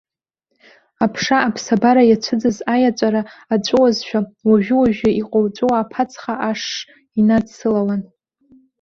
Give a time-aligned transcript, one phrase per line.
[1.03, 3.21] Аԥша аԥсабара иацәыӡыз аиаҵәара
[3.53, 6.73] аҵәуозшәа, уажәы-уажәы иҟуҵәуа аԥацха ашш
[7.19, 8.01] инадсылауан.